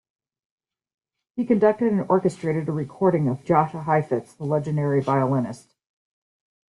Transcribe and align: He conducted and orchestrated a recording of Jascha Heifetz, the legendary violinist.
He 1.35 1.45
conducted 1.45 1.91
and 1.91 2.09
orchestrated 2.09 2.67
a 2.67 2.71
recording 2.71 3.27
of 3.27 3.43
Jascha 3.43 3.83
Heifetz, 3.83 4.33
the 4.33 4.45
legendary 4.45 4.99
violinist. 4.99 5.75